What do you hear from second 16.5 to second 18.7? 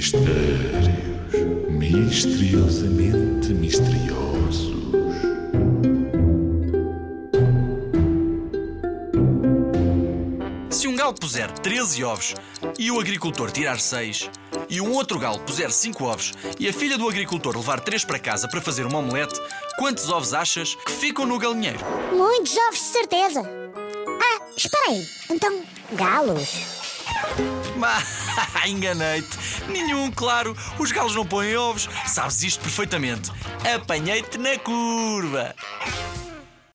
e a filha do agricultor levar 3 para casa para